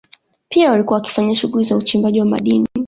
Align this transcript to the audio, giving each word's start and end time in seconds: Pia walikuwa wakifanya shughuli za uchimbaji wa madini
Pia 0.49 0.71
walikuwa 0.71 0.95
wakifanya 0.99 1.35
shughuli 1.35 1.63
za 1.63 1.77
uchimbaji 1.77 2.19
wa 2.19 2.25
madini 2.25 2.67